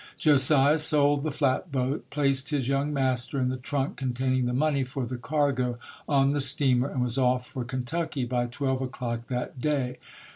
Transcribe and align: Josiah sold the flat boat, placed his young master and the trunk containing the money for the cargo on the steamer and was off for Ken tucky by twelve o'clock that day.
Josiah 0.17 0.79
sold 0.79 1.21
the 1.21 1.29
flat 1.31 1.71
boat, 1.71 2.09
placed 2.09 2.49
his 2.49 2.67
young 2.67 2.91
master 2.91 3.37
and 3.37 3.51
the 3.51 3.57
trunk 3.57 3.97
containing 3.97 4.45
the 4.47 4.51
money 4.53 4.83
for 4.83 5.05
the 5.05 5.15
cargo 5.15 5.77
on 6.09 6.31
the 6.31 6.41
steamer 6.41 6.89
and 6.89 7.03
was 7.03 7.19
off 7.19 7.45
for 7.45 7.63
Ken 7.63 7.83
tucky 7.83 8.25
by 8.27 8.47
twelve 8.47 8.81
o'clock 8.81 9.27
that 9.27 9.61
day. 9.61 9.99